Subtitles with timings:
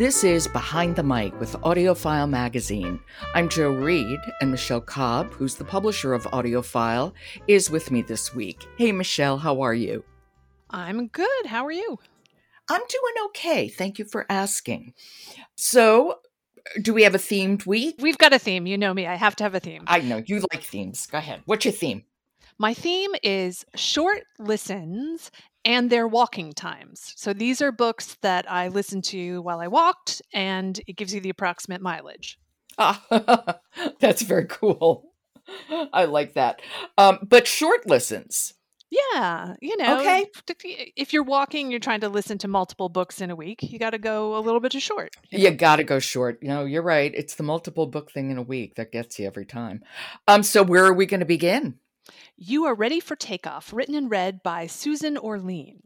[0.00, 2.98] This is Behind the Mic with AudioFile Magazine.
[3.34, 7.12] I'm Jo Reed, and Michele Cobb, who's the publisher of AudioFile,
[7.46, 8.64] is with me this week.
[8.78, 10.02] Hey, Michele, how are you?
[10.70, 11.44] I'm good.
[11.44, 11.98] How are you?
[12.70, 13.68] I'm doing okay.
[13.68, 14.94] Thank you for asking.
[15.56, 16.20] So,
[16.80, 17.96] do we have a themed week?
[17.98, 18.66] We've got a theme.
[18.66, 19.06] You know me.
[19.06, 19.84] I have to have a theme.
[19.86, 21.08] I know you like themes.
[21.08, 21.42] Go ahead.
[21.44, 22.04] What's your theme?
[22.56, 25.30] My theme is short listens
[25.64, 27.12] and their walking times.
[27.16, 31.20] So these are books that I listened to while I walked, and it gives you
[31.20, 32.38] the approximate mileage.
[32.78, 33.58] Ah,
[34.00, 35.12] that's very cool.
[35.92, 36.62] I like that.
[36.96, 38.54] Um, but short listens.
[39.12, 40.26] Yeah, you know, Okay.
[40.96, 43.90] if you're walking, you're trying to listen to multiple books in a week, you got
[43.90, 45.10] to go a little bit too short.
[45.30, 45.56] you You know?
[45.56, 46.38] got to go short.
[46.42, 47.12] You know, you're right.
[47.14, 49.82] It's the multiple book thing in a week that gets you every time.
[50.26, 51.79] Um, so where are we going to begin?
[52.42, 55.82] You are ready for takeoff, written and read by Susan Orlean.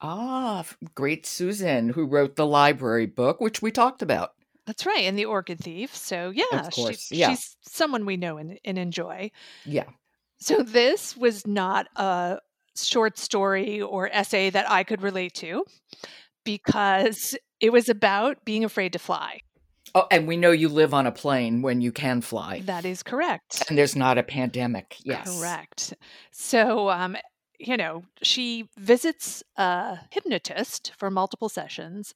[0.00, 0.64] Ah,
[0.96, 4.32] great Susan, who wrote the library book, which we talked about.
[4.66, 5.94] That's right, and the Orchid Thief.
[5.94, 7.28] So yeah, she- course, yeah.
[7.28, 9.30] she's someone we know and, and enjoy.
[9.64, 9.84] Yeah.
[10.38, 12.40] So this was not a
[12.74, 15.64] short story or essay that I could relate to
[16.44, 19.42] because it was about being afraid to fly.
[19.94, 23.02] Oh, and we know you live on a plane when you can fly, That is
[23.02, 23.64] correct.
[23.68, 24.96] and there's not a pandemic.
[25.04, 25.38] Yes.
[25.38, 25.94] Correct.
[26.32, 27.16] So, um,
[27.60, 32.14] you know, she visits a hypnotist for multiple sessions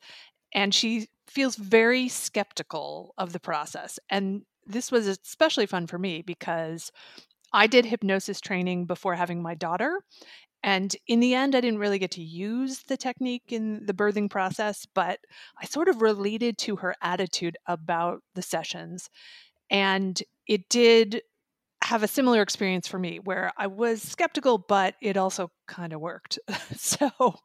[0.53, 3.99] and she feels very skeptical of the process.
[4.11, 6.91] And this was especially fun for me because
[7.53, 10.01] I did hypnosis training before having my daughter.
[10.63, 14.29] And in the end, I didn't really get to use the technique in the birthing
[14.29, 15.21] process, but
[15.61, 19.09] I sort of related to her attitude about the sessions.
[19.71, 21.23] And it did
[21.85, 26.01] have a similar experience for me where I was skeptical, but it also kind of
[26.01, 26.39] worked.
[26.77, 27.37] so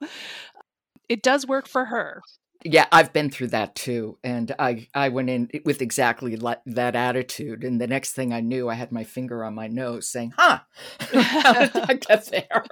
[1.07, 2.21] it does work for her.
[2.65, 7.63] Yeah, I've been through that too, and I I went in with exactly that attitude,
[7.63, 10.59] and the next thing I knew, I had my finger on my nose, saying, "Huh,
[10.99, 12.63] how did I get there?"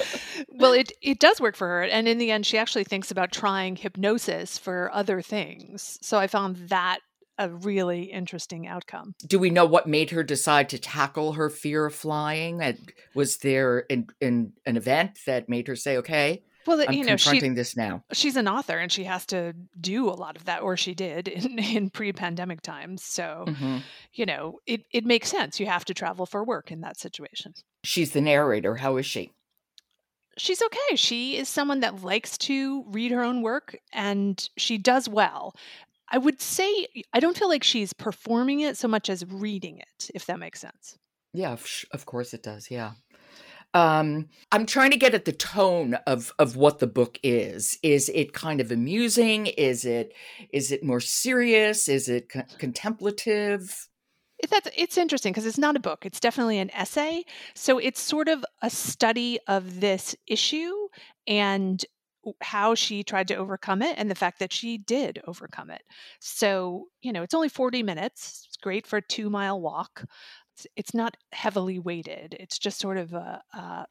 [0.48, 3.32] well, it it does work for her, and in the end, she actually thinks about
[3.32, 5.98] trying hypnosis for other things.
[6.02, 7.00] So I found that
[7.38, 9.14] a really interesting outcome.
[9.26, 12.60] Do we know what made her decide to tackle her fear of flying?
[12.62, 17.04] And Was there in, in an event that made her say, "Okay, Well, I'm you
[17.04, 18.04] know, she confronting this now"?
[18.12, 21.26] she's an author and she has to do a lot of that, or she did
[21.28, 23.02] in, in pre-pandemic times.
[23.02, 23.78] So hmm
[24.14, 25.58] you know, it it makes sense.
[25.58, 27.54] You have to travel for work in that situation.
[27.82, 28.76] She's the narrator.
[28.76, 29.32] How is she?
[30.36, 30.96] She's okay.
[30.96, 35.54] She is someone that likes to read her own work and she does well.
[36.10, 40.10] I would say I don't feel like she's performing it so much as reading it,
[40.14, 40.98] if that makes sense.
[41.32, 41.56] Yeah,
[41.92, 42.70] of course it does.
[42.70, 42.92] Yeah.
[43.74, 47.78] Um, I'm trying to get at the tone of of what the book is.
[47.82, 49.46] Is it kind of amusing?
[49.46, 50.12] Is it
[50.52, 51.88] is it more serious?
[51.88, 53.88] Is it co- contemplative?
[54.50, 56.04] That's it's interesting because it's not a book.
[56.04, 57.24] It's definitely an essay.
[57.54, 60.72] So it's sort of a study of this issue
[61.26, 61.84] and
[62.40, 65.82] how she tried to overcome it and the fact that she did overcome it.
[66.20, 68.46] So, you know, it's only 40 minutes.
[68.46, 70.04] It's great for a 2-mile walk.
[70.54, 72.36] It's, it's not heavily weighted.
[72.38, 73.84] It's just sort of a, uh,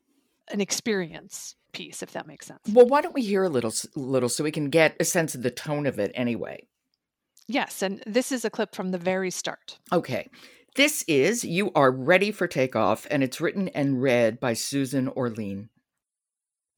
[0.50, 2.60] an experience piece if that makes sense.
[2.72, 5.42] Well, why don't we hear a little little so we can get a sense of
[5.42, 6.68] the tone of it anyway?
[7.52, 9.78] Yes, and this is a clip from the very start.
[9.92, 10.30] Okay.
[10.78, 15.68] This is You Are Ready for Takeoff, and it's written and read by Susan Orlean.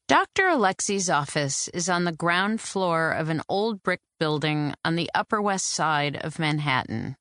[0.08, 0.46] Dr.
[0.46, 5.40] Alexi's office is on the ground floor of an old brick building on the Upper
[5.40, 7.18] West Side of Manhattan.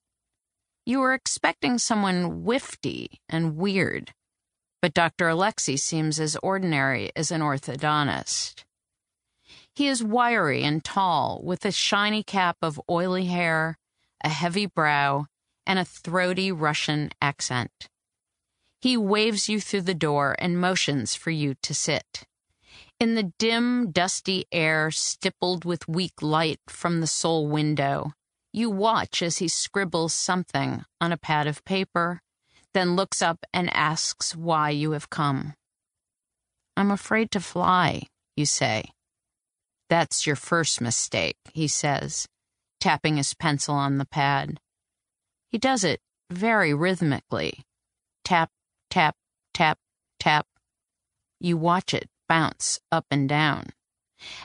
[0.86, 4.14] You were expecting someone wifty and weird,
[4.80, 5.26] but Dr.
[5.26, 8.64] Alexi seems as ordinary as an orthodontist.
[9.74, 13.78] He is wiry and tall, with a shiny cap of oily hair,
[14.22, 15.26] a heavy brow,
[15.66, 17.88] and a throaty Russian accent.
[18.80, 22.24] He waves you through the door and motions for you to sit.
[23.00, 28.12] In the dim, dusty air stippled with weak light from the sole window,
[28.52, 32.20] you watch as he scribbles something on a pad of paper,
[32.74, 35.54] then looks up and asks why you have come.
[36.76, 38.02] I'm afraid to fly,
[38.36, 38.90] you say.
[39.92, 42.26] That's your first mistake, he says,
[42.80, 44.58] tapping his pencil on the pad.
[45.50, 46.00] He does it
[46.30, 47.66] very rhythmically.
[48.24, 48.48] Tap,
[48.88, 49.16] tap,
[49.52, 49.78] tap,
[50.18, 50.46] tap.
[51.38, 53.66] You watch it bounce up and down.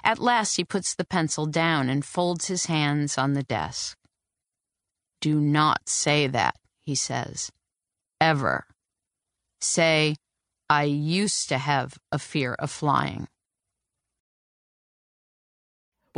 [0.03, 3.97] At last, he puts the pencil down and folds his hands on the desk.
[5.21, 7.53] Do not say that, he says.
[8.19, 8.65] Ever.
[9.61, 10.17] Say,
[10.69, 13.29] I used to have a fear of flying.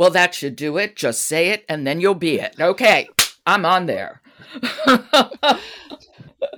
[0.00, 0.96] Well, that should do it.
[0.96, 2.56] Just say it and then you'll be it.
[2.58, 3.06] Okay,
[3.44, 4.22] I'm on there.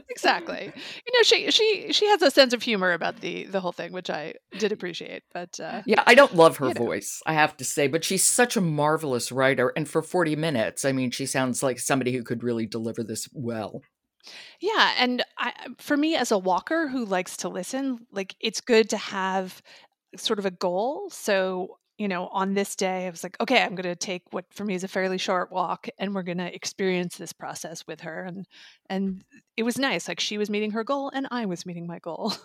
[0.08, 0.72] exactly.
[1.04, 3.92] You know, she she she has a sense of humor about the the whole thing,
[3.92, 5.24] which I did appreciate.
[5.34, 6.84] But uh, yeah, I don't love her you know.
[6.86, 9.72] voice, I have to say, but she's such a marvelous writer.
[9.74, 13.28] And for 40 minutes, I mean, she sounds like somebody who could really deliver this
[13.32, 13.82] well.
[14.60, 18.88] yeah, and I for me as a walker who likes to listen, like it's good
[18.90, 19.60] to have
[20.16, 21.10] sort of a goal.
[21.10, 24.46] So you know, on this day, I was like, okay, I'm going to take what
[24.50, 28.00] for me is a fairly short walk, and we're going to experience this process with
[28.00, 28.46] her, and
[28.88, 29.24] and
[29.56, 30.08] it was nice.
[30.08, 32.32] Like she was meeting her goal, and I was meeting my goal.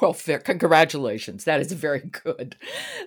[0.00, 0.38] Well, fair.
[0.38, 1.44] Congratulations.
[1.44, 2.56] That is very good.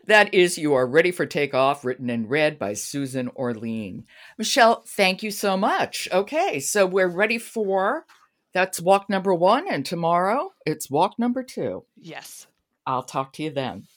[0.08, 4.06] That is You Are Ready for Takeoff, written and read by Susan Orlean.
[4.38, 6.08] Michele, thank you so much.
[6.12, 8.06] Okay, so we're ready for
[8.54, 11.86] that's walk number one, and tomorrow it's walk number two.
[11.98, 12.48] yes.
[12.88, 13.88] I'll talk to you then.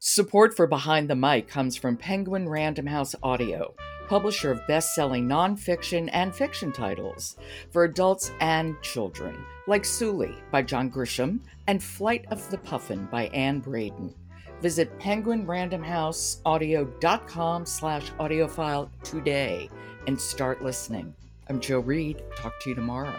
[0.00, 3.74] Support for Behind the Mic comes from Penguin Random House Audio,
[4.06, 7.36] publisher of best selling nonfiction and fiction titles
[7.72, 13.26] for adults and children, like Sooley by John Grisham and Flight of the Puffin by
[13.28, 14.14] Ann Braden.
[14.62, 19.68] Visit penguinrandomhouseaudio.com slash audiofile today
[20.06, 21.12] and start listening.
[21.48, 22.22] I'm Jo Reed.
[22.36, 23.16] Talk to you tomorrow.